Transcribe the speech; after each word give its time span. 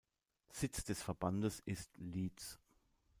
Sitz 0.49 0.83
des 0.83 1.03
Verbandes 1.03 1.59
ist 1.59 1.95
Leeds. 1.99 2.59